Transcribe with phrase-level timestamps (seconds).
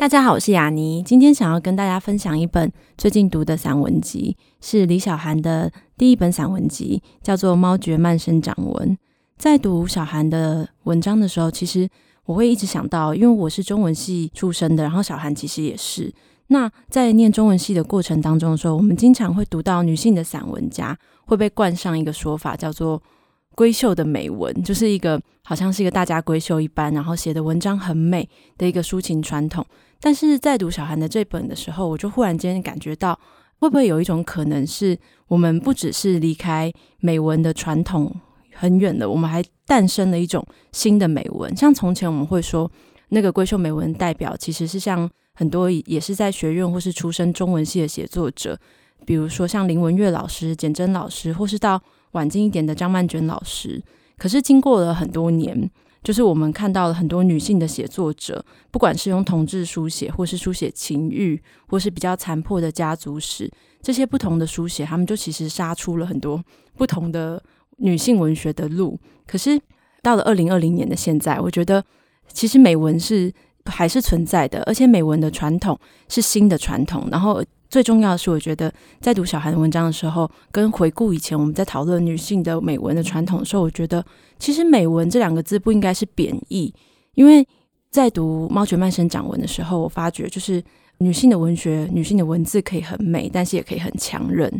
[0.00, 8.88] 大家好，我是雅妮，今天想要跟大家分享一本最近读的散文集，是李小涵的第一本散文集，叫做《猫绝慢生长文》。
[9.36, 11.86] 在读小涵的文章的时候，其实
[12.24, 16.10] 我会一直想到，因为我是中文系出身的，然后小涵其实也是。
[16.46, 23.02] 那在念中文系的过程当中的时候，我们经常会读到女性的散文家会被冠上一个说法，叫做
[23.54, 29.62] “闺秀的美文”，就是一个好像是一个大家闺秀一般，然后写的文章很美的一个抒情传统。
[30.00, 33.18] 但是在读小韩的这本的时候，我就忽然间感觉到，
[33.58, 38.14] 会不会有一种可能是，我们不只是离开美文的传统
[38.54, 41.54] 很远了，我们还诞生了一种新的美文。
[41.56, 42.70] 像从前我们会说，
[43.10, 45.08] 那个闺秀美文代表其实是像。
[45.32, 48.58] 很多也是在学院或是出身中文系的写作者，
[49.06, 51.80] 比如说像林文月老师、简真老师，或是到
[52.10, 53.82] 晚近一点的张曼娟老师。
[54.18, 55.70] 可是经过了很多年，
[56.02, 63.50] 就是我们看到了很多女性的写作者，不管是用同志书写，或是书写情欲，或是比较残破的家族史，
[63.82, 66.42] 这些不同的书写，他们就其实杀出了很多
[66.76, 67.42] 不同的
[67.78, 68.98] 女性文学的路。
[69.26, 69.60] 可是
[70.02, 71.84] 到了二零二零年的现在，我觉得
[72.32, 73.32] 其实美文是。
[73.66, 75.78] 还是存在的，而且美文的传统
[76.08, 77.06] 是新的传统。
[77.10, 84.04] 然后最重要的是，我觉得在读小韩的文章的时候，跟回顾以前我们在讨论女性的美文的传统的时候，我觉得
[84.40, 86.74] 其实“美文”这两个字不应该是贬义。
[87.14, 87.46] 因为
[87.90, 90.60] 在读《猫绝慢生长文》的时候，我发觉就是
[90.98, 94.50] 女性的文学、女性的文字可以很美，但是也可以很强韧。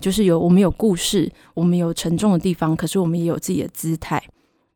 [0.00, 4.20] 就是有我们有故事，我们有沉重的地方，可是我们也有自己的姿态。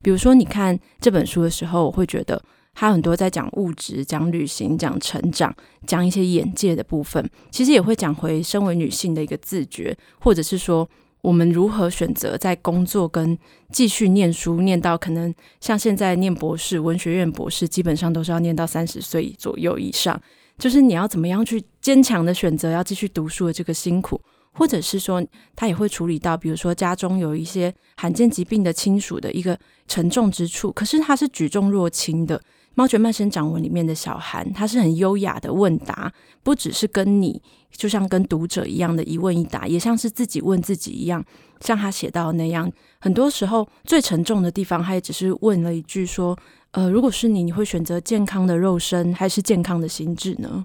[0.00, 2.40] 比如说，你看这本书的时候，我会觉得。
[2.80, 5.54] 他很多在讲物质、讲旅行、讲成长、
[5.86, 10.88] 讲一些眼界的部分，其实也会讲回身为女性的一个自觉，或者是说
[11.20, 13.38] 我们如何选择在工作跟
[13.70, 20.18] 继续念书，念到可能像现在念博士、文学院博士，基本上都是要念到三十岁左右以上，
[20.56, 24.18] 就是你要怎么样去坚强的选择要继续读书的这个辛苦，
[24.54, 25.22] 或者是说
[25.54, 32.38] 他也会处理到，比如说家中有一些罕见疾病的亲属的一个沉重之处，可是他是举重若轻的。
[32.74, 41.22] 《猫绝慢生长文》里面的小涵，他是很优雅的问答，不只是跟你，就像跟读者一样的一问一答，也像是自己问自己一样，
[41.60, 42.70] 像他写到那样。
[43.00, 46.38] 很多时候最沉重的地方，他也只是问了一句说
[46.72, 50.64] ：“呃，如果是你，你会选择健康的肉身还是健康的心智呢？”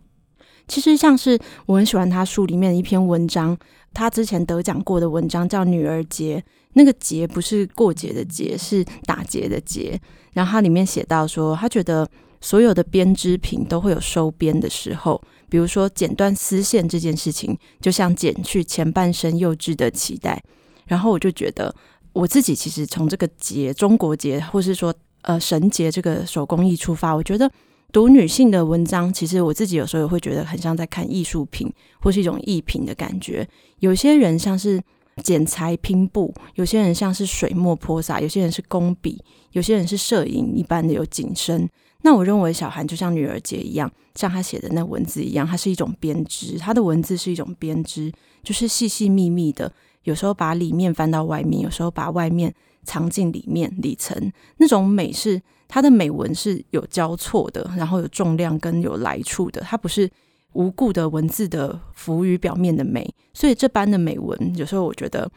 [0.68, 3.56] 其实像是我很喜欢他书里面的一篇文章，
[3.94, 6.40] 他之前得奖过的文章叫《女儿节》，
[6.78, 9.98] 那个“节”不是过节的“节”，是打结的“结”。
[10.34, 12.06] 然后他里面写到说，他觉得
[12.42, 20.44] 所有的编织品都会有收边的时候，比如说剪断丝线这件事情，就像剪去前半生幼稚的期待。
[20.88, 21.74] 然后我就觉得，
[22.12, 27.50] 我自己其实从这个节，中国节，或是说呃绳结这个手工艺出发，我觉得
[27.94, 31.72] 读女性的文章，其实我自己有时候也会觉得很像在看艺术品，
[32.02, 33.48] 或是一种艺品的感觉。
[33.80, 34.82] 有些人像是。
[35.24, 41.70] 剪裁拼布，有些人像是水墨泼洒，有些人是工笔，有些人是摄影一般的有景深。
[42.02, 48.12] 那我认为小韩就像女儿节一样，像他写的那文字一样，它是一种编织，他的文字是一种编织，
[48.44, 49.72] 就是细细密密的，
[50.04, 52.54] 有时候把里面翻到外面，有时候把外面
[52.84, 54.32] 藏进里面里层。
[54.58, 60.12] 那种美是它的美文是有交错的，然后有重量跟有来处的，它不是。
[60.56, 65.30] 无故的文字的浮于表面的美，所以这般的美文，有时候我觉得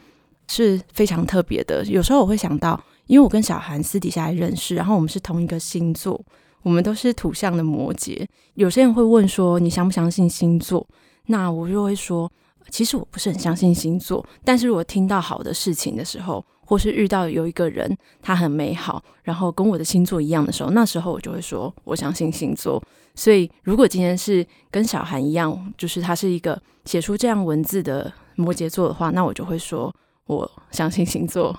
[0.49, 1.85] 是非常特别的。
[1.85, 6.21] 有时候我会想到，因为我跟小韩私底下还认识，然后我们是同一个星座，
[6.63, 8.25] 我们都是土象的摩羯。
[8.55, 10.87] 有些人会问说，你相不相信星座？
[11.27, 12.31] 那我就会说，
[12.71, 22.83] 其实我不是很相信星座，但是如果听到好的事情的时候，或是遇到有一个人他很美好，然后跟我的星座一样的时候，那时候我就会说，我相信星座。
[23.15, 29.91] 所以，如果今天是跟小韩一样，就是他是一个写出这样文字的摩羯座的话，那我就会说
[30.27, 31.59] 我相信星座。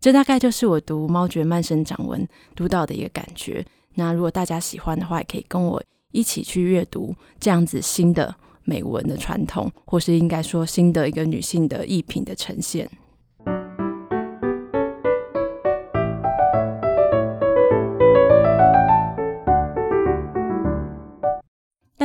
[0.00, 2.18] 这大概就是我读《猫绝慢生长文》
[2.56, 3.62] 读到的一个感觉。
[3.96, 5.82] 那如果大家喜欢的话，也可以跟我
[6.12, 8.34] 一起去阅读这样子新的
[8.64, 12.90] 美文的传统，或是应该说新的一个女性的艺品的呈现。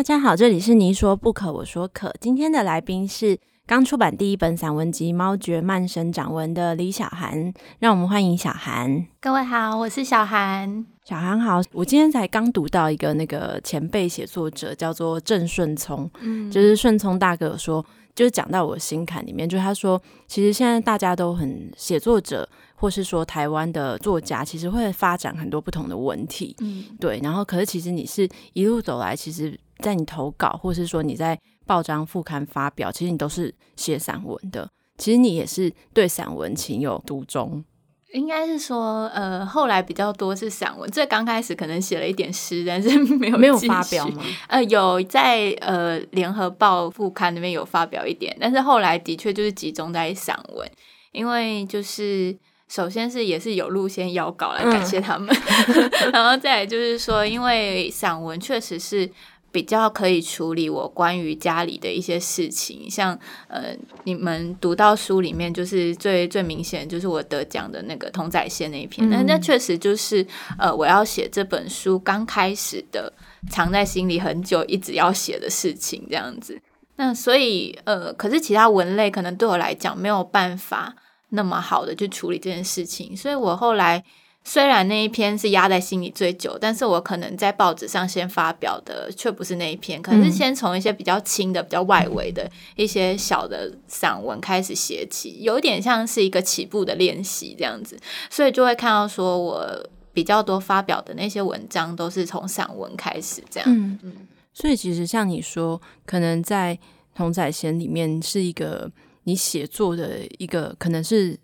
[0.05, 2.13] 家好，这里是你说不可，我说可。
[2.21, 3.35] 今天的来宾是
[3.65, 9.07] 刚出版第一本散文集《猫诀慢生长文》的李小涵，让我们欢迎小涵。
[9.19, 10.85] 各位好，我是小涵。
[11.03, 31.39] 小涵好，我今天才刚读到一个那个前辈写作者，叫做郑顺聪，嗯，就是顺聪大哥说，就是讲到我心坎里面，就是他说，其实现在大家都很写作者，或是说台湾的作家，其实会发展很多不同的文体，嗯，对，然后可是其实你是一路走来，其实在你投稿，或是说你在。
[31.67, 34.69] 报章副刊发表，其实你都是写散文的。
[34.99, 37.65] 其实你也是对散文情有独钟，
[38.13, 40.87] 应该是说，呃，后来比较多是散文。
[40.91, 44.21] 最刚开始可能写了一点诗，但是没有没有发表吗？
[44.45, 50.69] 呃，有在呃联合报副刊那边有发表一点，但是后来的确就是集中在散文，
[51.13, 52.37] 因为就是
[52.67, 55.35] 首先是也是有路线邀稿来感谢他们，
[55.69, 59.09] 嗯、 然后再来就是说，因为散文确实是。
[59.55, 63.17] 比较可以处理我关于家里的一些事情，像
[63.47, 63.73] 呃，
[64.03, 70.27] 你们读到书里面就是最最明显，就是我得奖的那个童仔线那一篇，那、嗯、那确实就是
[70.59, 73.13] 呃，我要写这本书刚开始的，
[73.49, 76.61] 藏在心里很久，一直要写的事情这样子。
[76.97, 80.93] 那所以呃，可是其他文类可能对我来讲没有办法
[81.29, 84.03] 那么好的去处理这件事情，所以我后来。
[84.47, 97.97] 虽然那一篇是压在心里最久，但是我可能在报纸上先发表的却不是那一篇，可能是先从一些比较轻的、比较外围的一些小的散文开始写起，有点像是一个起步的练习这样子，
[98.29, 103.67] 所以就会看到说我比较多发表的那些文章都是从散文开始这样。
[103.67, 104.13] 嗯嗯，
[104.53, 106.77] 所以其实像你说，可能在
[107.15, 108.91] 童仔贤里面是一个
[109.23, 111.35] 你写作的一个，可能是。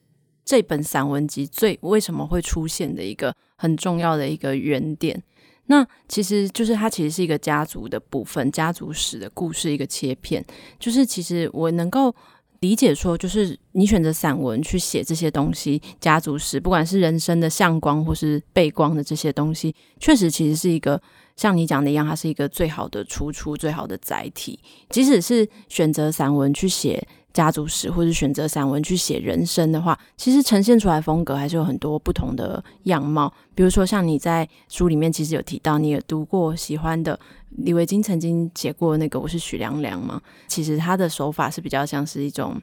[0.43, 5.21] 这本散文集最为什么会出现的一个很重要的一个原点，
[5.67, 10.43] 那其实就是它其实是一个家族的部分，家族史的故事一个切片。
[10.79, 12.13] 就是其实我能够
[12.59, 21.01] 理解说，就是你选择散文去写这些东西，家族史，不管是人生的向光或是背光的这些东西，确实其实是一个
[21.37, 24.59] 像你讲的一样，它是一个最好的出处，最好的载体。
[24.89, 27.07] 即使是选择散文去写。
[27.33, 33.33] 家族史，或是选择散文去写人生的话，其实呈现出来风格还是有很多不同的样貌。
[33.55, 37.19] 比如说，像你在书里面其实有提到，你有读过喜欢的
[37.49, 40.21] 李维京曾经写过那个《我是许良良》嘛？
[40.47, 42.61] 其实他的手法是比较像是一种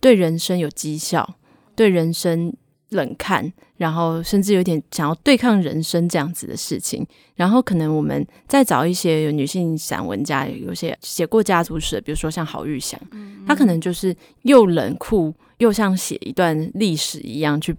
[0.00, 1.36] 对人生有讥笑，
[1.76, 2.52] 对人生。
[2.94, 7.06] 冷看，然后甚至有点想要对抗人生这样子的事情。
[7.34, 12.98] 然后可能我们再找一些女性散文家，有些写过家族史，比如说像郝玉祥，
[13.44, 17.76] 她、嗯、可能就是又冷酷又像写一段历史一样去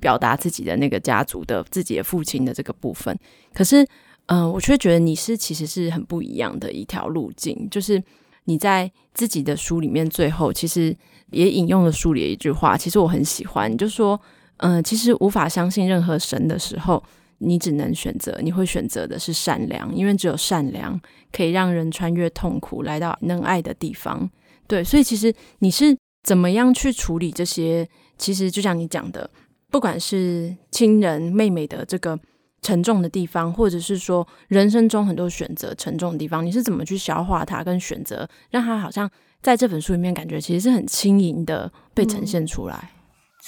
[0.00, 3.16] 表达自己的那个家族的自己的父亲的这个部分。
[3.54, 3.84] 可是，
[4.26, 8.02] 嗯、呃，我却觉得你是其实是很不一样的一条路径，就是
[8.46, 10.96] 你在自己的书里面最后其实
[11.30, 14.20] 也引用了书里的一句话，其实我很喜欢，就说。
[14.58, 17.02] 嗯、呃，其实无法相信任何神的时候，
[17.38, 20.98] 你只能选择，你会选择的是善良，因为只有善良
[21.32, 24.30] 可以让人穿越痛苦，来到能爱的地方。
[24.66, 27.88] 对，所以其实你是怎么样去处理这些？
[28.18, 29.28] 其实就像你讲的，
[29.70, 32.18] 不管是亲人妹妹的这个
[32.62, 39.08] 沉重的地方，或者是说人生中很多选择沉重的地方，你是怎么去消化它，跟选择让它好像
[39.42, 42.90] 在这本书里面感觉其实是很轻盈的被呈现出来。
[42.92, 42.95] 嗯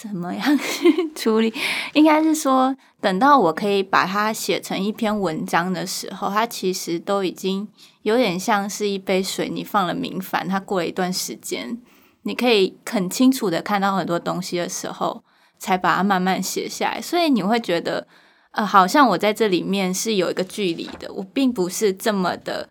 [0.00, 1.52] 怎么样去处理？
[1.94, 7.66] 应该是说，等到我可以把它写成一篇文章的时候，它其实都已经
[8.02, 11.76] 有点像是一杯水，你放了明矾，它过了一段时间，
[12.22, 15.24] 你可以很清楚的看到很多东西的时候，
[15.58, 17.00] 才把它慢慢写下来。
[17.00, 18.06] 所以你会觉得，
[18.52, 22.68] 呃，好像我在这里面是有一个距离的，我并不是这么的。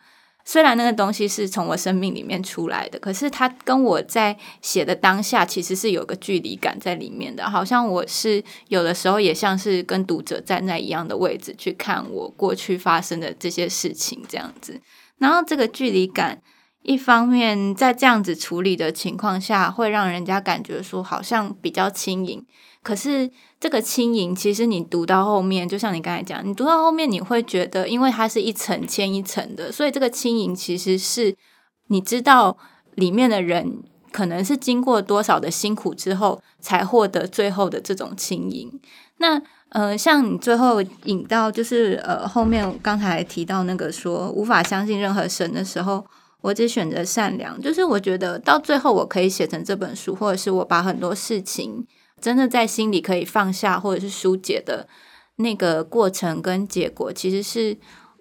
[0.47, 14.79] 虽然那个东西是从我生命里面出来的，可是它跟我在写的当下其实是有个距离感在里面的，好像我是有的时候也像是跟读者站在一样的位置去看我过去发生的这些事情这样子。
[15.17, 16.41] 然后这个距离感，
[16.83, 22.45] 一方面在这样子处理的情况下，会让人家感觉说好像比较轻盈。
[22.87, 23.29] 可是
[23.59, 31.35] 这个轻盈，其实你读到后面，就像你刚才讲，你读到后面，你会觉得，因为它是一层牵一层的，所以这个轻盈其实是
[31.87, 32.57] 你知道
[32.95, 38.79] 里面的人可能是经过多少的辛苦之后，才获得最后的这种轻盈。
[39.17, 39.41] 那
[39.71, 46.05] 呃，像你最后引到，就是呃后面刚才提到那个说无法相信任何神的时候，
[46.39, 51.85] 我只选择善良，就是我觉得到最后我可以写成这本书，或者是我把很多事情。
[52.19, 54.87] 真的在心里可以放下或者是疏解的
[55.37, 57.77] 那个过程跟结果，其实是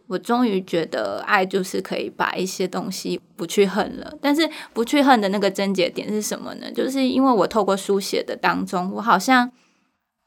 [0.08, 4.12] 我终于觉得爱就是可以把一些东西不去恨了。
[4.20, 6.70] 但是不去恨的那个症结点是什么呢？
[6.70, 9.50] 就是因为我透过书写的当中，我好像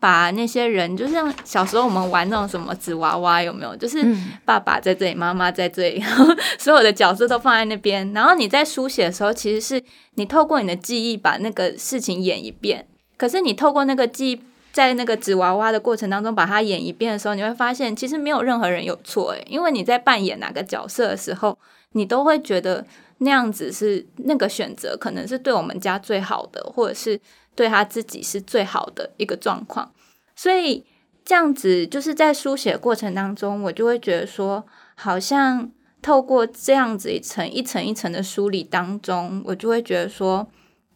[0.02, 3.76] 把那些人，就像小时候我们玩那种什么纸娃娃，有没有？
[3.78, 4.04] 就是
[4.44, 6.26] 爸爸在这里，妈妈在这里，然后
[6.58, 8.12] 所有的角色都放在那边。
[8.14, 9.84] 然后你在书写的时候，其实是
[10.16, 12.88] 你透过你的记忆把那个事情演一遍。
[13.20, 14.42] 可是你透过那个记。
[14.72, 21.58] 在那个纸娃娃的过程当中，把它演一遍的时候，你会发现其实没有任何人有错诶，因为你在扮演哪个角色的时候，
[21.94, 22.86] 你都会觉得
[23.18, 27.20] 那样子是那个选择，可能是对我们家最好的，或者是
[27.56, 29.92] 对他自己是最好的一个状况。
[30.36, 30.86] 所以
[31.26, 35.70] 这样子就是在书写过程当中，我就会觉得说，好像
[36.04, 40.48] 透过这样子一层一层一层的梳理当中，我就会觉得说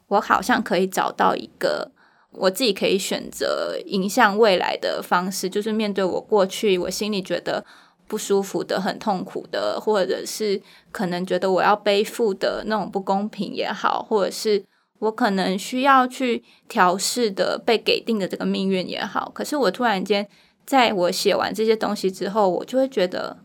[0.10, 1.90] 我好像可以找到一个。
[2.36, 7.64] 我自己可以选择迎向未来的方式，就是面对我过去我心里觉得
[8.08, 10.62] 不舒服的、很痛苦的，或者是
[10.92, 14.64] 可能觉得我要背负的那种不公平也好，或者是
[15.00, 19.32] 我可能需要去调试的被给定的这个命运也好。
[19.34, 20.28] 可是我突然间
[20.66, 23.38] 在我写完这些东西之后，我就会觉得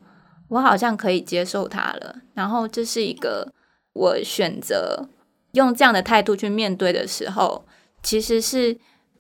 [0.49, 2.16] 我好像可以接受它了。
[2.35, 3.52] 然后这是一个
[3.92, 5.09] 我选择
[5.52, 7.64] 用这样的态度去面对的时候。
[8.02, 8.76] 其实是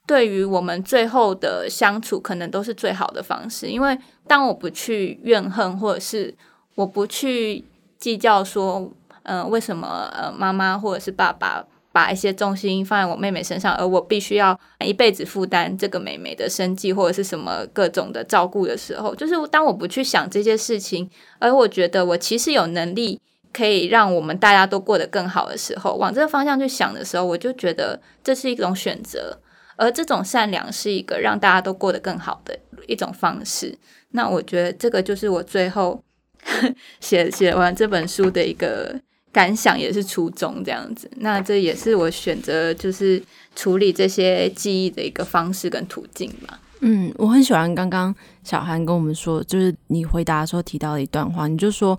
[0.06, 3.66] 对于我们最后的相处，可能都是最好的方式。
[3.66, 6.34] 因为当我不去怨恨，或者是
[6.74, 7.64] 我不去
[7.98, 8.90] 计较说，
[9.24, 23.20] 嗯、为什么呃妈妈或者是爸爸把一些重心放在我妹妹身上，而我必须要一辈子负担这个妹妹的生计或者是什么各种的照顾的时候，就是当我不去想这些事情，而我觉得我其实有能力。
[23.52, 29.40] 可以让我们大家都过得更好的时候，往这个方向去想的时候，我就觉得这是一种选择，
[29.76, 33.76] 而这种善良是一个让大家都过得更好的一种方式。
[34.12, 36.02] 那我觉得这个就是我最后
[37.00, 38.94] 写写完这本书的一个
[39.32, 41.10] 感想，也是初衷这样子。
[41.16, 43.22] 那这也是我选择就是
[43.56, 46.60] 处理这些记忆的一个方式跟途径吧。
[46.80, 48.14] 嗯，我很喜欢刚刚
[48.44, 51.98] 小韩跟我们说，就是你回答的时候提到的一段话，你就说。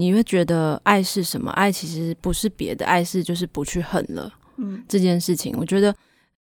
[0.00, 1.50] 你会觉得爱是什么？
[1.50, 4.32] 爱其实不是别的，爱是就是不去恨了。
[4.56, 5.92] 嗯，这件事情，我觉得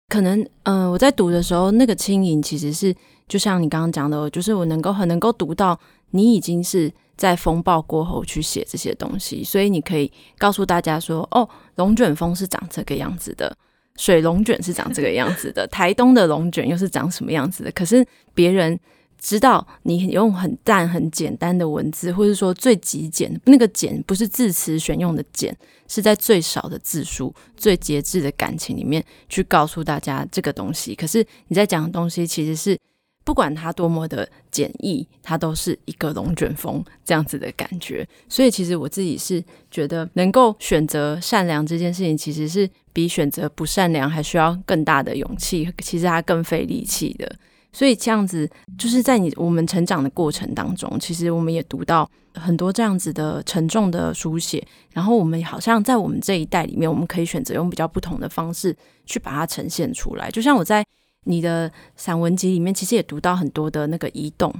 [0.09, 2.93] 可能，嗯、呃，我在读的时候，那个轻盈其实是
[3.27, 13.55] 就像你刚刚讲的，就是我能够很能够读到你已经是在风暴过后去写这些东西，所以你可以告诉大家说，哦，龙卷风是长这个样子的，
[13.97, 17.71] 水龙卷是长这个样子的，台东的龙卷又是长什么样子的？
[17.73, 18.79] 可是别人。
[19.27, 30.93] 知道你用很淡、很简单的文字，或者说最极简，那个简不是字词选用的简，是在最少的字数、最节制的感情里面去告诉大家这个东西。
[30.93, 32.77] 可是你在讲的东西，其实是
[33.23, 38.07] 不管它多么的简易，它都是一个龙卷风这样子的感觉。
[38.29, 47.35] 所以，其实我自己是觉得，能够选择善良这件事情，其实是比选择不善良还需要更大的勇气，其实它更费力气的。
[47.75, 54.65] 所以这样子，就是在你我们成长的过程当中，其实我们也读到很多这样子的沉重的书写。
[54.93, 58.73] 然后我们好像在我们这一代里面，我们可以选择用比较不同的方式
[59.05, 60.31] 去把它呈现出来。
[60.31, 60.85] 就像我在
[61.25, 64.53] 你的散文集里面，其实也读到很多的那个移动。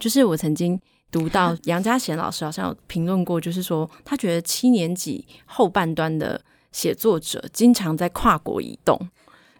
[0.00, 0.80] 就是我曾经
[1.10, 6.40] 读到 杨家贤老师好像有评论过，就是说他觉得七年级后半段的
[6.72, 8.98] 写作者经常在跨国移动。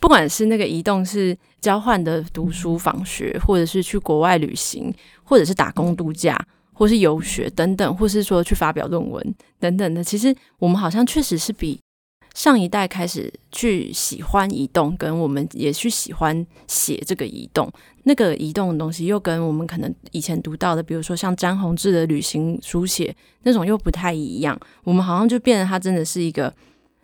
[0.00, 4.92] 不管是那个移动是交换的读书访学，或者是去国外旅行，
[5.23, 6.38] 或者是打工度假，
[6.75, 11.80] 或是游学等等，或是说去发表论文等等的，其实我们好像确实是比
[12.35, 17.73] 上一代开始去喜欢移动，跟我们也去喜欢写这个移动。
[18.02, 24.61] 那个移动的东西，又跟我们可能以前读到的，比如说像詹宏志的旅行书写那种又不太一样。
[24.83, 26.52] 我们好像就变得它真的是一个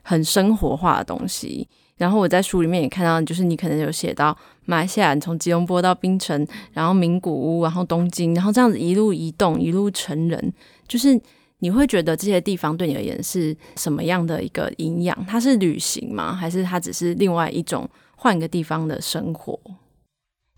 [0.02, 1.66] 很生活化的东西。
[2.00, 10.50] 然后我在书里面也看到，就是你可能有写到马来西亚，你从吉隆坡到槟城，然后名古屋，然后东京，然后这样子一路移动，一路成人，
[10.88, 11.20] 就是
[11.58, 15.26] 你会觉得这些地方对你而言是什么样的一个营养？
[15.26, 16.34] 它是旅行吗？
[16.34, 19.60] 还是它只是另外一种换个地方的生活？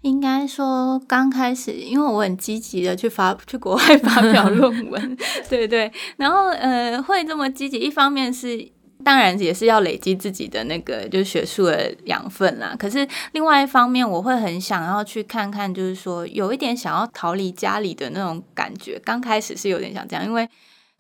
[0.03, 5.17] 应该说刚开始，因为我很积极的去发 去国外发表论文，
[5.49, 8.71] 对对，然后呃会这么积极，一方面是。
[9.05, 12.75] 当然也是要累积自己的那个就是学术的养分啦。
[12.79, 19.01] 可是另外一方面，我会很想要去看看，就是说有一点想要逃离家里的那种感觉。
[19.05, 20.49] 刚开始是有点想这样，因为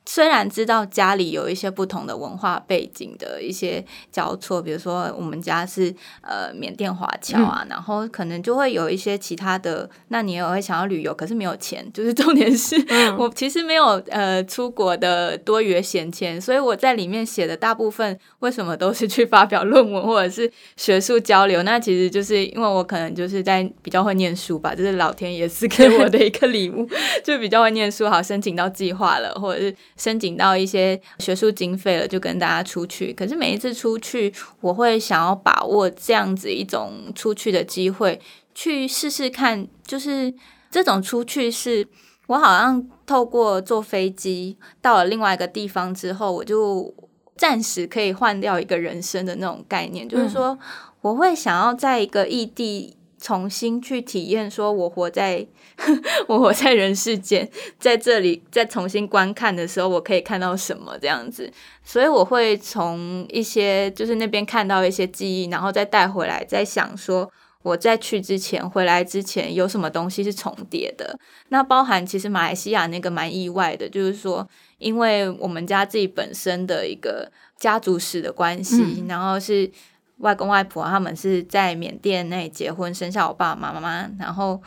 [0.04, 26.88] 虽然知道家里有一些不同的文化背景的一些交错，比如说我们家是呃缅甸华侨啊，嗯、然后可能就会有一些其他的，那你也会想要旅游，可是没有钱，就是 重点是、嗯、我其实没有呃出国的多余闲钱，所以我在里面写的大部分为什么都是去发表论文或者是学术交流，那其实就是因为我可能就是在比较会念书吧，就是老天爷赐给我的一个礼物，
[27.22, 29.72] 就比较会念书，好申请到计划了，或者是。
[29.96, 33.12] 申请到一些学术经费了，就跟大家出去。
[33.12, 38.20] 可是每一次出去，我会想要把握这样子一种出去的机会，
[38.54, 39.66] 去试试看。
[39.86, 40.32] 就是
[40.70, 41.86] 这种出去，是
[42.26, 46.94] 我好像透过坐飞机到了另外一个地方之后，我就
[47.36, 50.08] 暂时可以换掉一个人生的那种概念。
[50.08, 50.58] 就是说，
[51.02, 52.96] 我会想要在一个异地。
[53.22, 55.46] 重新去体验，说我活在
[56.26, 57.48] 我活在人世间，
[57.78, 61.48] 在这里再重新观看的时候，我可以看到什么这样子？
[61.84, 67.30] 所以我会从一些就是那边看到一些记忆，然后再带回来，再想说
[67.62, 71.16] 我在去之前、回来之前有什么东西是重叠的。
[71.50, 74.48] 那包含其实马来西亚那个蛮意外的，就是说，
[74.78, 79.70] 因为我们家自己本身的一个家族史的关系，嗯、然后是。
[80.18, 84.62] 外公外婆他们是在缅甸那里结婚，生下我爸爸妈妈，然后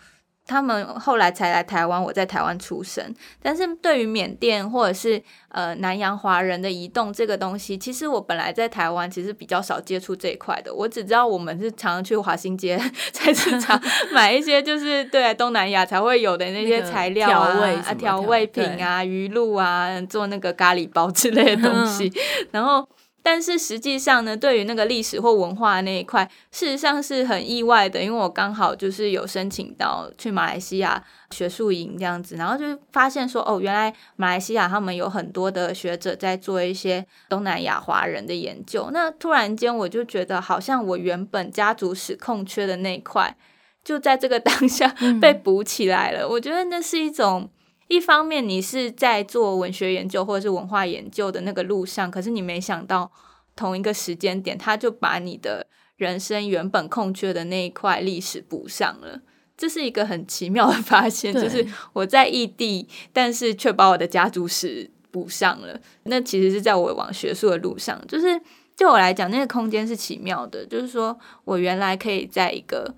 [0.48, 2.04] 他们后来才来台湾。
[2.04, 3.04] 我在台湾出生，
[3.42, 10.72] 但是对于缅甸或者是呃南洋华人的移动这个东西，其实我本来在台湾其实比较少接触这一块的。
[10.72, 12.78] 我只知道我们是常常去华新街
[13.12, 22.12] 菜市场买一些就是对东南亚才会有的那些材料啊、 调味啊、调味品啊、鱼露啊，做那个咖喱包之类的东西，
[22.52, 22.88] 然后。
[23.28, 38.92] 但是实际上呢，对于那个历史或文化那一块，事实上是很意外的，因为我刚好就是有申请到去马来西亚学术营这样子，然后就发现说，哦，原来马来西亚他们有很多的学者在做一些东南亚华人的研究。
[38.94, 43.36] 那突然间我就觉得，好像我原本家族史空缺的那一块，
[43.84, 44.88] 就在这个当下
[45.20, 46.28] 被补起来了。
[46.28, 46.30] 嗯。
[46.30, 47.50] 我觉得那是一种。
[47.88, 53.12] 一方面，你是在做文学研究或者是文化研究的那个路上，可是你没想到
[53.56, 59.22] 同一个时间点，他就把你的人生原本空缺的那一块历史补上了。
[59.56, 65.80] 这是一个很奇妙的发现，就是我在异地，但是却把我的家族史补上了。
[66.04, 68.42] 那其实是在我往学术的路上，就是
[68.76, 72.96] 对我来讲，那个空间是奇妙的，就是说我原来可以在一个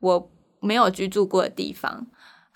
[0.00, 2.06] 我没有居住过的地方。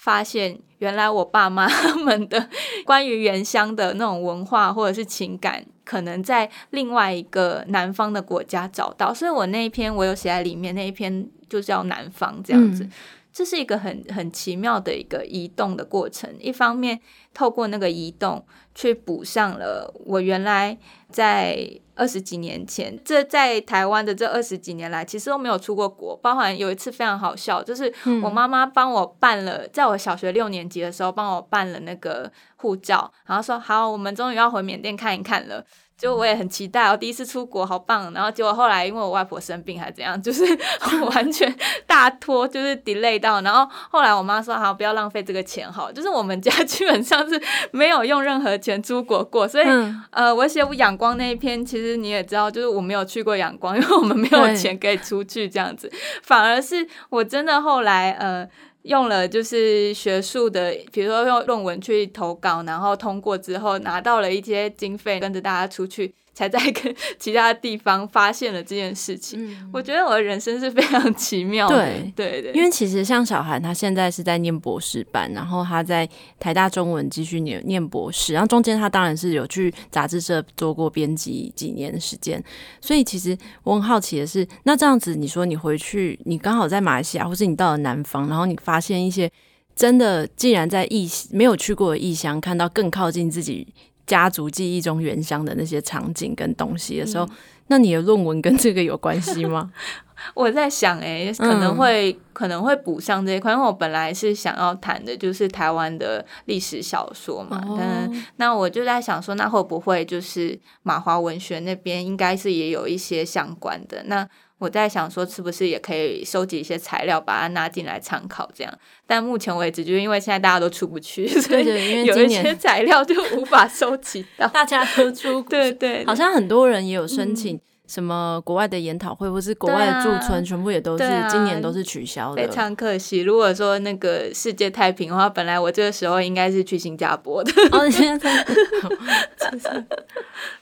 [0.06, 2.48] 发现原来我爸妈 他们的
[2.84, 12.84] 关于原乡的那种文化或者是情感，可能在另外一个南方的国家找到，所以我那一篇我有写在里面，那一篇就叫南方这样子。
[12.84, 12.92] 嗯
[13.36, 16.34] 这是一个很很奇妙的一个移动的过程。
[16.40, 16.98] 一方面，
[17.34, 18.42] 透过那个移动，
[18.74, 20.78] 去补上了我原来
[21.10, 26.14] 在二十几年前，这在台湾的这二十几年来，其实都没有出过国。
[26.16, 35.64] 包含有一次非常好笑，就是我妈妈帮我办了，在我小学六年级的时候帮我办了那个护照，然后说好，我们终于要回缅甸看一看了。
[35.98, 38.12] 就我也很期待，我第一次出国，好棒！
[38.12, 40.44] 然后结果后来因为我外婆生病还是怎样，就是
[41.12, 41.52] 完全
[41.86, 43.40] 大拖，就是 delay 到。
[43.40, 55.90] 然后后来我妈说：“好，不要浪费这个钱，好。”就是我们家 基本上是没有用任何钱出国过，所以、嗯、呃，我写仰光那一篇，其实你也知道，就是我没有去过仰光，因为我们没有钱可以出去这样子。
[56.22, 58.46] 反而是我真的后来呃。
[58.86, 66.14] 用了就是学术的，比如说用论文去投稿，然后通过之后拿到了一些经费，跟着大家出去。
[66.36, 71.74] 才在跟 其他地方发现了这件事情，嗯、我觉得我的人生是非常奇妙的。
[71.74, 76.06] 对对对，因为其实像小韩，他现在是在念博士班，然后他在
[76.38, 82.42] 台大中文继续念念博士，然后中间他当然是有去杂志社做过编辑几年的时间。
[82.82, 89.30] 所以其实我很好奇的是，那这样子你说你回去，你刚好在马来西亚，或是你到了南方，然后你发现一些
[89.74, 93.66] 真的，竟然在异没有去过的异乡，看到更靠近自己。
[94.06, 97.30] 家族记忆中原乡的那些场景跟东西的时候，嗯、
[97.68, 99.72] 那你的论文跟这个有关系吗？
[100.32, 107.62] 我在想、欸，诶，可能会、嗯、可能会补上这一块，因为我本来是想要谈的就是台湾的历史小说嘛。
[107.66, 114.26] 嗯、哦，那我就在想说，那会不会就是马华文学那边应该是也有一些相关的那。
[114.58, 118.72] 我在想说，是不是也可以收集一些材料，把它拿进来参考，这样。
[119.06, 124.46] 但目前为止，就是因为现在大家都出不去， 所以有一些材料就无法收集到。
[124.56, 133.20] 大家都出， 对，对对，好像很多人也有申请什么国外的研讨会，或是国外的驻村，全部也都是今年都是取消的，非常可惜。
[133.20, 137.52] 如果说那个世界太平的话，本来我这个时候应该是去新加坡的。
[137.72, 138.44] 哦，现在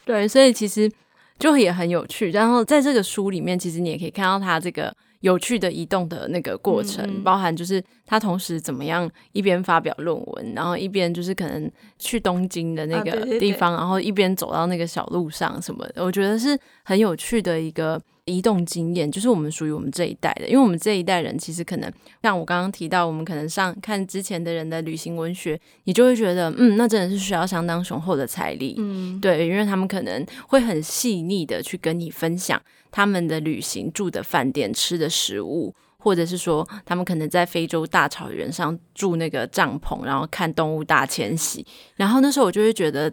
[0.05, 0.91] 对，所以其实
[1.39, 2.31] 就也很有趣。
[2.31, 4.95] 然后在这个书里面，其实你也可以看到他这个。
[5.21, 32.61] 有趣的移动的那个过程，嗯、包含就是他同时怎么样一边发表论文，然后一边就是可能去东京的那个地方，啊、然后一边走到那个小路上什么的，我觉得是很有趣的一个移动经验，就是我们属于我们这一代的，因为我们这一代人其实可能像我刚刚提到，我们可能上看之前的人的旅行文学，你就会觉得，嗯，那真的是需要相当雄厚的财力，嗯，对，因为他们可能会很细腻的去跟你分享。
[32.91, 41.67] 他们的旅行住的饭店、吃的食物，或者是说他们可能在非洲大草原上住那个帐篷，然后看动物大迁徙。
[41.97, 43.13] 然后那时候我就会觉得，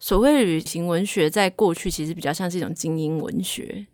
[0.00, 3.86] 所谓旅行文学在过去其实比较像是一种精英文学。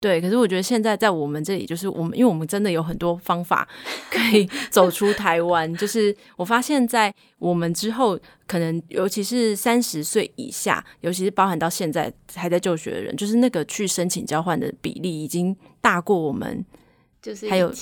[0.00, 3.66] 对，可是我觉得现在在我们这里，就是我们，因为我们真的有很多方法
[4.08, 5.74] 可以 走出台湾。
[5.76, 16.64] 就是我发现，在我们之后，可能尤其是三十岁以下，尤其是包含到现在还在就学的人，就是那个去申请交换的比例已经大过我们，
[17.20, 17.72] 就是还有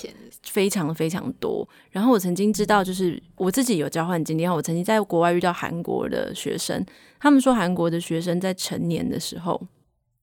[0.43, 1.69] 非常非常多。
[1.91, 6.83] 然后我曾经知道，就是我自己有交换经历，然后我曾经在国外遇到韩国的学生，
[7.21, 9.61] 他们说韩国的学生在成年的时候，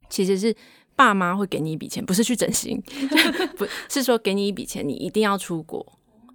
[0.10, 0.56] 其实是。
[0.96, 2.82] 爸妈会给你一笔钱，不是去整形，
[3.58, 5.86] 不是说给你一笔钱，你一定要出国，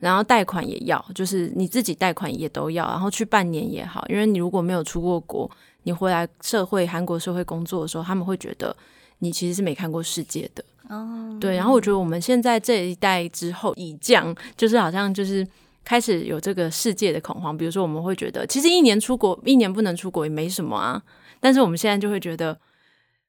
[0.01, 5.51] 然后贷款也要，就是你自己贷款也都要，然后去半年也好，因为你如果没有出过国，
[5.85, 8.77] 你回来社会韩国社会工作的时候，他们会觉得
[9.21, 10.65] 你其实是没看过世界的。
[10.89, 15.47] 哦，对，然后我觉得我们现在这一代之后已降，就是好像就是
[15.85, 21.03] 开始有这个世界的恐慌，比如说我们会觉得，其实一年出国，一年不能出国也没什么啊，
[21.41, 22.59] 但是我们现在就会觉得。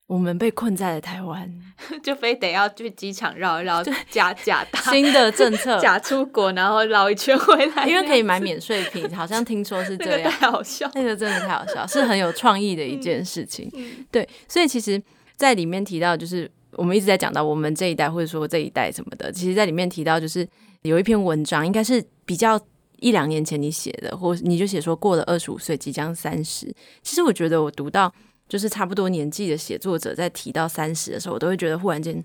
[0.09, 1.47] 我们被困在了台湾，
[2.01, 13.69] 就非得要去机场绕一绕， 假假搭 新的政策，假出国，然后绕一圈回来，因为可以买免税品，好像听说是这样，太好笑，那个真的太好笑，是很有创意的一件事情。
[13.75, 14.99] 嗯、对，所以其实，
[15.35, 20.47] 在里面提到，就是我们一直在讲到我们这一代，或者说这一代什么的，其实在里面提到，就是
[20.81, 22.59] 有一篇文章，应该是比较
[22.97, 26.65] 一两年前你写的，或你就写说过了二十五岁，即将三十。
[27.03, 28.11] 其实我觉得我读到。
[28.49, 32.21] 就是差不多年纪的写作者在提到三十的时候，我都会觉得忽然间，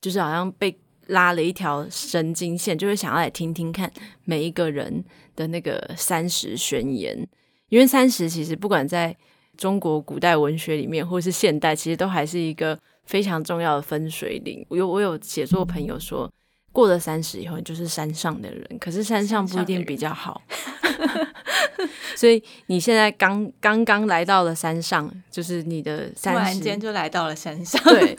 [0.00, 0.76] 就是好像被
[1.08, 3.92] 拉了一条神经线，就会想要来听听看
[4.24, 5.04] 每一个人
[5.36, 7.28] 的那个三十宣言。
[7.68, 9.14] 因为三十其实不管在
[9.56, 14.64] 中国古代文学里面，或是现代，其实都还是一个非常重要的分水岭。
[14.68, 16.32] 我有我有写作朋友说，
[16.76, 20.42] 过了三十以后，你就是山上的人，可是山上不一定比较好。
[22.14, 27.82] 所以你现在刚刚刚来到了山上，就是你的三十，突然间就来到了山上。
[27.84, 28.14] 对，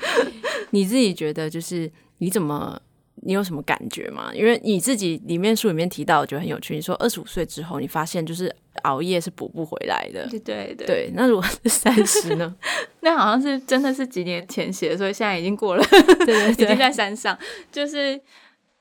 [0.72, 2.82] 你自己觉得就是你怎么，
[3.18, 4.32] 你有什么感觉吗？
[4.34, 6.74] 因为你自己里面书里面提到，我觉得很有趣。
[6.74, 10.28] 你说二十五岁之后，你发现就是熬夜是补不回来的。
[10.30, 10.88] 对对对。
[10.88, 12.56] 对，那如果是三十呢？
[13.02, 15.84] 那好像是真的是几年前写的，所以现在已经过了。
[15.86, 17.38] 对对对， 已经在山上，
[17.72, 18.20] 就是。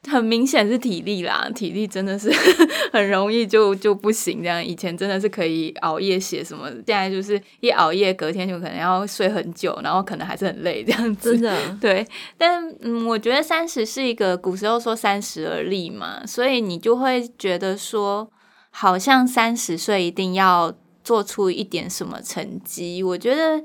[0.08, 2.30] 很明显是体力啦，体力真的是
[2.92, 4.42] 很容易就就不行。
[4.42, 11.32] 这样以前真的是可以熬夜写什么，现在就是一熬夜，隔天就可能要睡很久，然后可能还是很累这样子。
[11.32, 12.06] 真的， 对。
[12.38, 18.30] 但嗯，我觉得三十是一个古时候说三十而立嘛，所以你就会觉得说，
[18.70, 23.02] 好像三十岁一定要做出一点什么成绩。
[23.02, 23.62] 我觉得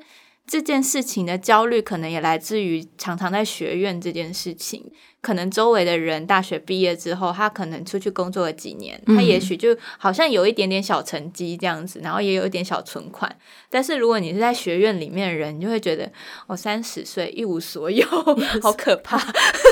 [0.48, 4.92] 这件事情的焦虑可能也来自于常常在学院这件事情。
[5.22, 13.34] 可能周围的人大学毕业之后，他可能出去工作了几年，嗯、他也许就好像有一点点小成绩这样子，然后也有一点小存款。
[13.70, 16.12] 但是如果你是在学院里面的人，你就会觉得
[16.48, 18.06] 我三十岁一无所有，
[18.62, 19.18] 好可怕，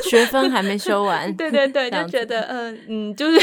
[0.10, 1.32] 学分还没修完。
[1.36, 3.40] 对对对，就觉得嗯嗯，就是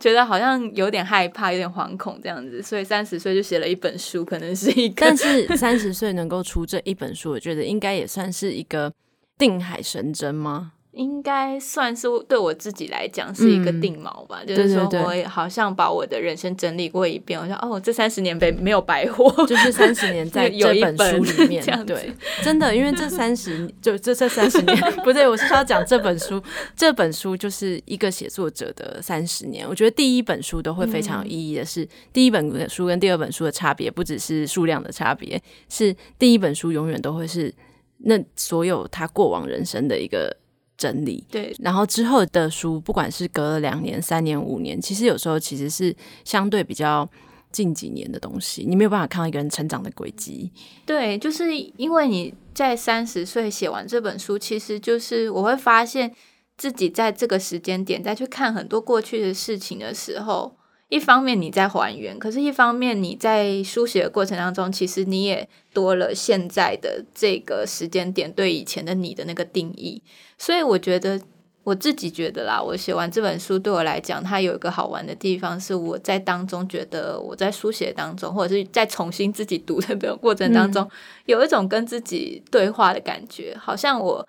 [0.00, 2.60] 觉得好像有点害怕，有点惶恐这样子。
[2.60, 4.94] 所以三十岁就写了一本书，可能是一个。
[4.98, 8.92] 但是三十岁能够出这一本书，我觉得应该也算是一个
[9.38, 10.72] 定海神针吗？
[10.94, 26.40] 应该算是对我自己来讲是一个定锚吧，嗯、就是说我好像把我的人生整理过一遍，我说哦，这三十年没没有白活， 就是三十年在 这本书里面，对，真的，因为这三十就这这三十年不对，我是说要讲这本书，
[26.76, 29.68] 这本书就是一个写作者的三十年。
[29.68, 37.52] 我觉得第一本书都会非常有意义的是，嗯、第一本书跟第二本书的差别不只是数量的差别，是第一本书永远都会是
[37.98, 40.36] 那所有他过往人生的一个。
[40.76, 47.08] 整理对，然后之后的书，不管是隔了两年、三年、五年，其实有时候其实是相对比较
[47.52, 50.50] 近几年的东西，你没有办法看到一个人成长的轨迹。
[50.84, 56.14] 对，就是因为你在三十岁写完这本书，其实就是我会发现
[56.56, 60.56] 自己在这个时间点再去看很多过去的事情的时候。
[60.94, 70.00] 一方面你在还原，可是一方面你在书写的过程当中，其实你也多了现在的这个时间点对以前的你的那个定义。
[70.38, 71.20] 所以我觉得
[71.64, 80.88] 我自己觉得啦，我写完这本书对我来讲，它有一个好玩的地方，是我在当中觉得我在书写当中，或者是在重新自己读的这个过程当中，
[81.26, 84.24] 有一种跟自己对话的感觉，好像我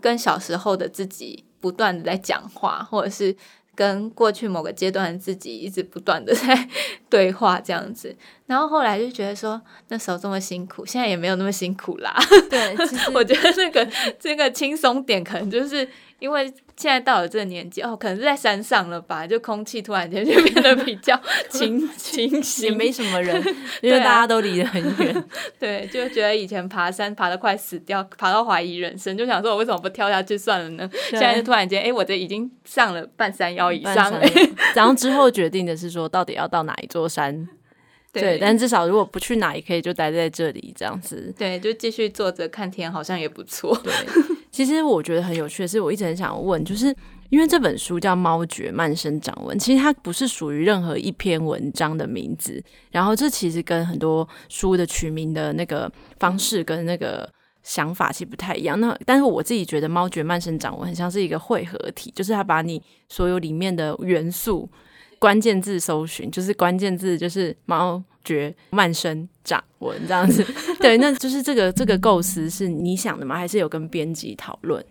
[0.00, 3.36] 跟小时候的自己不断的在讲话，或者是。
[3.78, 6.68] 跟过去某个阶段的自己一直不断的 在
[7.08, 8.12] 对话，这样子，
[8.46, 12.12] 然后后来就觉得说那时候这么辛苦，现在也没有那么辛苦啦。
[12.50, 13.88] 对，其实 我觉得那个
[14.18, 16.52] 这个轻松点，可能就是因为。
[16.80, 23.34] 现在到了这个年纪哦，可能是在山上了吧，就空气突然间就变得比较清 清新，也没什么人，
[23.82, 25.24] 因为大家都离得很远。
[25.58, 30.88] 对，就觉得以前爬山爬得快死掉，爬到怀疑人生，就想说我为什么不跳下去算了呢？
[31.10, 34.20] 现在就突然间，哎、欸，我这已经上了半山腰以上了。
[34.76, 37.48] 然后之后决定的是说，到底要到哪一座山？
[38.12, 41.34] 对，对，但至少如果不去哪，也可以就待在这里这样子。
[41.36, 43.76] 对，就继续坐着看天，好像也不错。
[43.82, 43.92] 对。
[44.58, 46.92] 其实我觉得很有趣的是，我一直很想问，就是
[47.28, 52.60] 因为这本书叫《猫诀慢生长文》，其实它不是属于任何一篇文章的名字。
[52.90, 58.80] 然后这其实跟很多书的取名的那个方式跟那个想法其实不太一样。
[58.80, 64.68] 那但是我自己觉得《猫诀慢生长文》很像是一个汇合体，就是它把你所有里面的元素。
[65.20, 70.44] 关键字搜寻就是关键字，就是猫诀慢生长文这样子。
[70.80, 73.36] 对，那就是这个这个构思是你想的吗？
[73.36, 74.84] 还是有跟编辑讨论？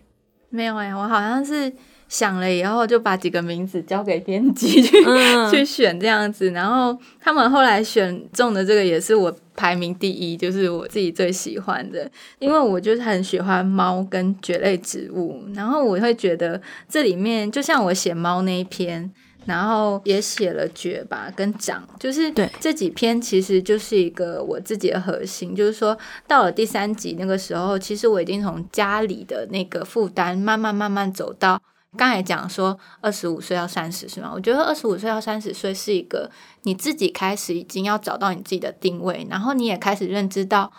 [0.50, 1.72] 没有哎、欸，我好像是
[2.08, 19.12] 想了以后就把几个名字交给编辑 去、嗯、 去选这样子，然后他们后来选中的这个也是我排名第一，就是我自己最喜欢的，因为我就是很喜欢猫跟蕨类植物，然后我会觉得这里面就像我写猫那一篇。
[19.48, 22.30] 然后也写了绝吧，跟长，就是
[22.60, 31.58] 这几篇其实就是一个我自己的核心，就是说到了第三集那个时候，其实我已经从家里的那个负担慢慢慢慢走到
[31.96, 36.30] 刚才讲说二十五岁到三十岁嘛，我觉得二十五岁到三十岁是一个
[36.64, 40.70] 你自己开始已经要找到你自己的定位，然后你也开始认知到。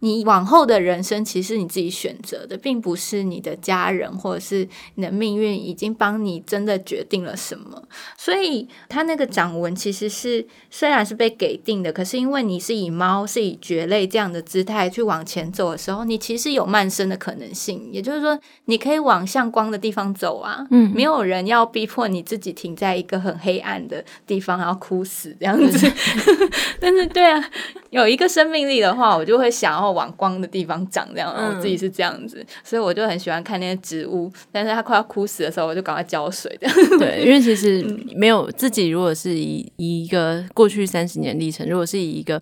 [0.00, 7.82] 你往后的人生其实你自己选择的，并不是你的家人或者是你的命运已经帮你真的决定了什么。
[8.16, 17.90] 所以他那个掌纹其实是虽然是被给定的，可是因为你是以猫是以蕨类这样的姿态去往前走的时候，你其实有慢生的可能性。
[17.92, 20.66] 也就是说，你可以往向光的地方走啊。
[20.70, 25.92] 嗯，没有人要逼迫你自己停在一个很黑暗的地方，然后哭死这样子。
[26.80, 27.44] 但是，对啊，
[27.90, 29.89] 有一个生命力的话，我就会想要。
[29.92, 34.30] 往光的地方长，这样，我自己是这样子，嗯，所以我就很喜欢看那些植物。
[34.52, 36.56] 但是它快要枯死的时候，我就赶快浇水。
[36.60, 37.82] 这样，对， 因为其实
[38.14, 42.40] 没有自己，如果是以以一个过去三十年历程，如果是以一个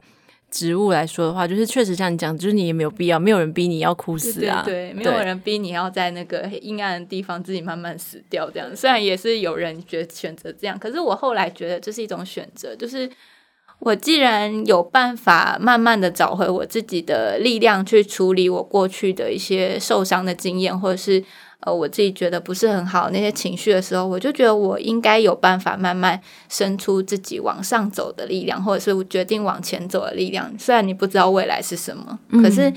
[0.50, 8.50] 植物来说的话，就是确实像你讲，就是你也没有必要，没有人逼你要枯死啊，对，对，对，没有人逼你要在那个阴暗的地方自己慢慢死掉。
[8.50, 13.10] 这样，虽然也是有人觉得选择这样，可是我后来觉得这是一种选择，就是。
[13.80, 21.22] 我既然有办法慢慢的找回我自己的力量，去处理我过去的一些受伤的经验，或者是
[21.60, 30.52] 呃我自己觉得不是很好那些情绪的时候，我就觉得我应该有办法慢慢生出自己往上走的力量，或者是决定往前走的力量。
[30.58, 32.72] 虽然你不知道未来是什么，可是。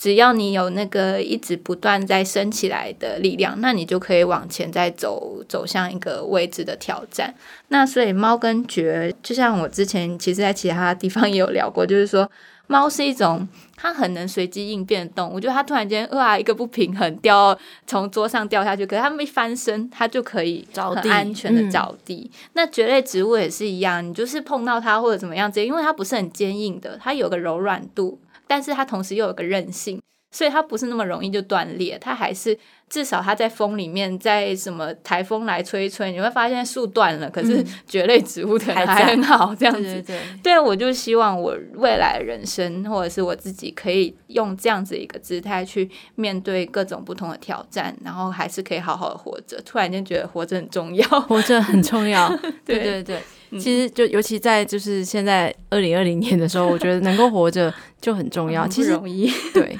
[0.00, 7.34] 只要你有那个一直不断在升起来的力量，那你就可以往前再走，走向一个未知的挑战。
[7.68, 12.30] 那所以猫跟蕨，就像我之前其实在其他地方也有聊过，就是说
[12.66, 15.34] 猫是一种它很能随机应变的动物。
[15.34, 17.54] 我觉得它突然间哇一个不平衡掉
[17.86, 22.30] 从桌上掉下去，可是它没翻身，它就可以很安全的着地。
[22.32, 28.18] 嗯、那蕨类植物也是一样，你就是碰到它或者怎么样子，因为它不是很坚硬的，它有个柔软度。
[28.50, 31.96] 但是它同时又有个韧性，所以它不是那么容易就断裂。
[32.00, 32.58] 它还是
[32.88, 39.80] 至少它在风里面，在什么台风来吹一吹，你会发现树断了，可是蕨类植物可能还很好 这样子。
[39.82, 49.62] 对，对，对，对，我就希望我未来人生或者是我自己可以用这样子一个姿态去面对各种不同的挑战，然后还是可以好好的活着。
[49.64, 52.28] 突然间觉得活着很重要，活着很重要。
[52.64, 53.20] 对 对对。
[53.58, 58.66] 其实就尤其在就是现在二零二零年的时候，我觉得能够活着就很重要。
[58.68, 59.30] 其实容易。
[59.52, 59.78] 对，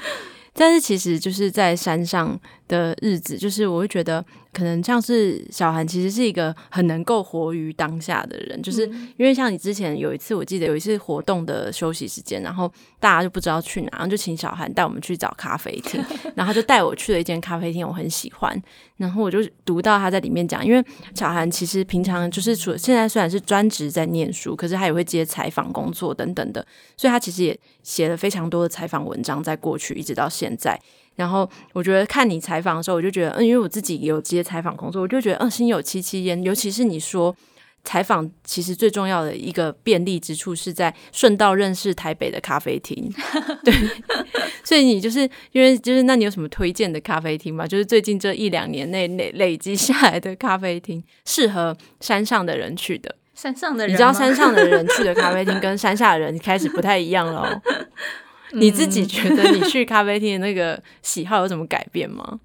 [0.53, 2.37] 但是其实就是在山上
[2.71, 16.01] 的日子，就是我会觉得，可能像是小韩，其实是一个很能够活于当下的人，就是因为像你之前有一次，我记得有一次活动的休息时间，然后大家就不知道去哪，然后就请小韩带我们去找咖啡厅，
[16.33, 18.57] 然后他就带我去了一间咖啡厅，我很喜欢，
[18.95, 20.81] 然后我就读到他在里面讲，因为
[21.13, 30.79] 小韩其实平常就是除了现在虽然是专职在念书，可是他也会接采访工作等等的，所以他其实也写了非常多的采访文章，在过去一直到现在。
[31.15, 36.41] 然后我觉得看你采访的时候，我就觉得，嗯，因为我自己有接采访工作，我就觉得，嗯，心有戚戚焉。
[36.41, 37.35] 尤其是你说
[37.83, 43.11] 采访，其实最重要的一个便利之处是在顺道认识台北的咖啡厅。
[43.63, 43.73] 对，
[44.63, 47.67] 所以你就是因为就是，那你有什么推荐的咖啡厅吗？
[47.67, 53.15] 就是最近这一两年内累累积下来的咖啡厅，适合山上的人去的。
[53.33, 57.59] 山上的人，你知道山上的人去的咖啡厅 跟山下的人开始不太一样了。
[58.53, 62.39] 你自己觉得你去咖啡厅的那个喜好有什么改变吗？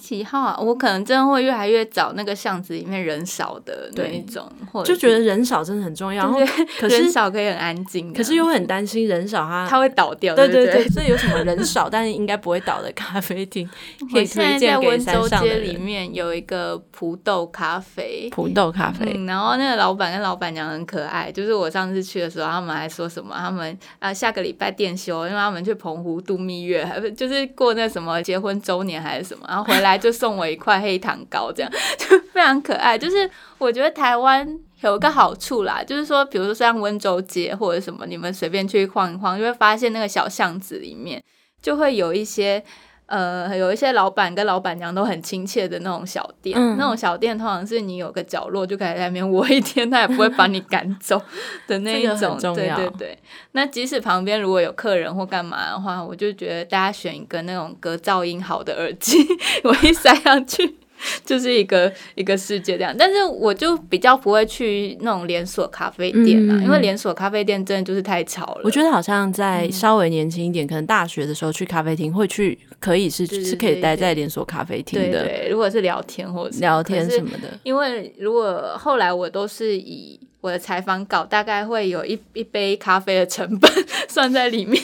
[0.00, 6.24] 喜好啊，我可能真的会越来越找那个巷子里面人少的那一种，或者就觉得人少真的很重要。
[6.24, 6.40] 然后
[6.78, 10.34] 可是人少可以很安静，可是又很担心人少它它会倒掉。
[10.34, 13.68] 对对对，所以有什么人少 但是应该不会倒的咖啡厅
[14.12, 15.58] 可以推荐给山上街？
[15.58, 19.12] 里面有一个葡萄咖啡，葡萄咖啡。
[19.16, 23.34] 嗯，然后那个老板跟老板娘很可爱，就是我上次去的时候，他们还说什么？
[23.36, 29.44] 他们啊下个礼拜店休，因为他们去澎湖度蜜月，还不就是过那什么结婚周年还是什么？
[29.48, 29.87] 然后回来。
[29.88, 32.96] 来就送我一块黑糖糕，这样就非常可爱。
[32.96, 34.46] 就是我觉得台湾
[34.82, 41.22] 有一个好处啦，就是说，比如说像温州街或者什么，你们随便去逛一逛，就会发现那个小巷子里面
[41.60, 42.62] 就会有一些。
[43.08, 51.20] 呃，有一些老板跟老板娘都很亲切的那种小店，嗯、那种小店通常是你有个角落就可以在那边窝一天，他也不会把你赶走
[51.66, 52.38] 的那一种。
[52.54, 53.18] 对对对。
[53.52, 59.16] 那即使旁边如果有客人或干嘛的话，我就觉得大家选一个那种隔噪音好的耳机，
[59.64, 60.76] 我一塞上去。
[61.24, 68.62] 就是一个一个世界这样，但是我就比较不会去那种连锁咖啡店啊，嗯、因为连锁咖啡店真的就是太吵了。
[68.64, 75.24] 我觉得好像在稍微年轻一点，嗯、可能大学的时候去咖啡厅会去，可以是是可以待在连锁咖啡厅的。
[75.24, 83.70] 对，如果是聊天或者聊天什么的，因为如果后来我都是以我的采访稿大概会有一一杯咖啡的成本
[84.08, 84.80] 算在里面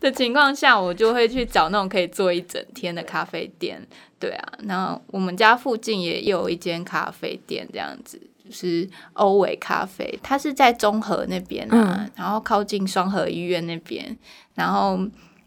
[0.00, 3.80] 的情况下，我就会去找那种可以坐一整天的咖啡店。
[4.18, 14.14] 对啊，那我们家附近也有一间咖啡店，这样子就是欧维咖啡，它是在中和那边啊，嗯、然后靠近双河医院那边。
[14.54, 15.00] 然后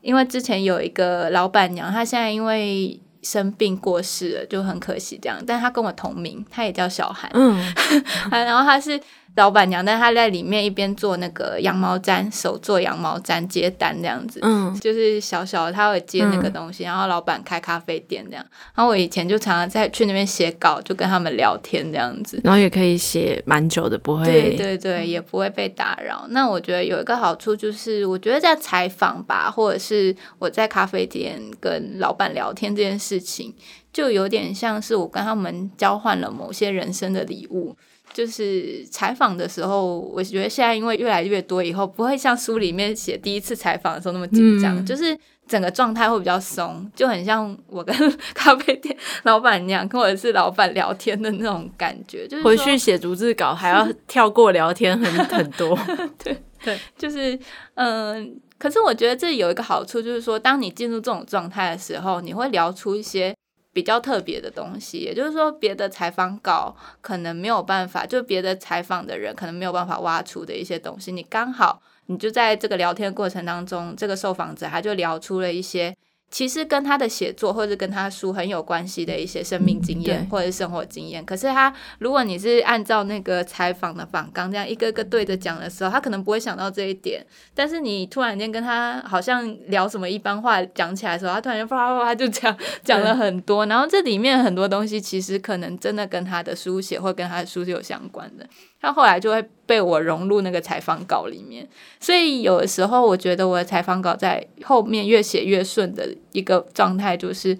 [0.03, 5.41] 因为之前有一个老板娘，她现在因为生病过世了，就很可惜这样。
[5.47, 7.73] 但她跟我同名，她也叫小韩，嗯，
[8.29, 8.99] 然后她是。
[9.35, 26.27] 老板娘，但她在里面一边做那个羊毛毡，手做羊毛毡接单这样子，嗯，就是小小的，她会接那个东西，嗯、然后老板开咖啡店这样，然后我以前就常常在去那边写稿，就跟他们聊天这样子，然后也可以写蛮久的，不会，对对对，也不会被打扰。
[26.29, 33.53] 那我觉得有一个好处就是，我觉得在采访吧，或者是我在咖啡店跟老板聊天这件事情，
[33.91, 37.75] 就有点像是我跟他们交换了某些人生的礼物。
[38.13, 47.95] 就是采访的时候，我觉得现在因为越来越多，以后不会像书里面写第一次采访的时候那么紧张，嗯、就是整个状态会比较松，就很像我跟
[48.33, 52.27] 咖啡店老板娘或者是老板聊天的那种感觉。
[52.27, 55.77] 就是回去写逐字稿还要跳过聊天很很多，
[56.23, 57.33] 对对，就是
[57.73, 63.35] 嗯、呃，可是我觉得这有一个好处，就是说当你进入这种状态的时候，你会聊出一些。
[63.73, 75.95] 比较特别的东西，也就是说，别的采访稿可能没有办法，就别的采访的人可能没有办法挖出的一些东西，你刚好你就在这个聊天过程当中，这个受访者他就聊出了一些。
[76.33, 87.23] 其实跟他的写作或者跟他书很有关系的一些生命经验或者生活经验，可是他如果你是按照那个采访的访纲这样一个个对着讲的时候，他可能不会想到这一点。
[87.53, 98.49] 但是你突然间跟他好像聊什么一般话讲起来的时候，他突然间啪啪啪就讲 讲了很多，然后这里面很多东西其实可能真的跟他的书写或跟他的书是有相关的。
[98.83, 101.65] 他后来就会被我融入那个采访稿里面，
[102.01, 107.57] 所以有的时候我觉得我的采访稿在后面越写越顺的一个状态，就是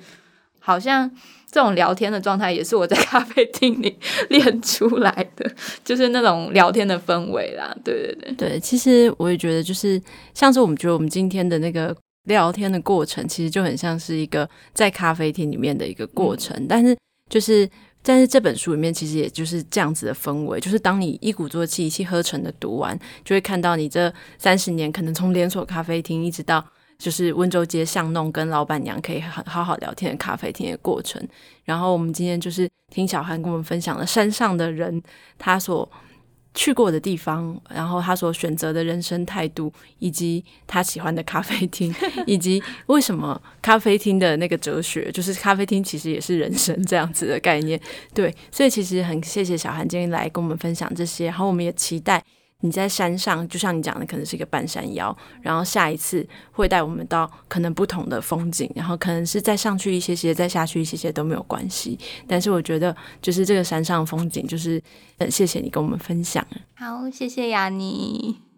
[0.60, 1.10] 好像
[1.50, 5.50] 这种聊天的状态也是我在咖啡厅里 练出来的，
[5.86, 7.74] 就是那种聊天的氛围啦。
[7.86, 10.02] 对对对对，其实我也觉得，就是
[10.34, 16.98] 像是我们觉得我们今天的那个聊天的过程，其实就很像是一个在咖啡厅里面的一个过程，嗯、但是
[17.30, 17.70] 就是。
[18.04, 26.64] 但是这本书里面其实也就是这样子的氛围，就是当你一鼓作气、一气呵成的读完，就会看到你这三十年可能从连锁咖啡厅一直到
[26.98, 31.26] 就是温州街巷弄跟老板娘可以很好好聊天的咖啡厅的过程。
[31.64, 35.02] 然后我们今天就是听小韩跟我们分享了山上的人
[35.38, 35.90] 他所
[36.54, 41.94] 去过的地方，然后他所选择的人生态度，以及他喜欢的咖啡厅，
[42.28, 47.80] 以及为什么咖啡厅的那个哲学，就是咖啡厅其实也是人生这样子的概念。
[48.14, 52.24] 对，所以其实很谢谢小韩今天来跟我们分享这些，然后我们也期待。
[52.64, 62.00] 你在山上，就像你讲的，可能是一个半山腰，然后下一次会带我们到可能不同的风景，然后可能是再上去一些些，再下去一些些都没有关系。
[62.26, 64.82] 但是我觉得，就是这个山上风景，就是
[65.20, 66.46] 很谢谢你跟我们分享。
[66.76, 68.53] 好，谢谢雅妮。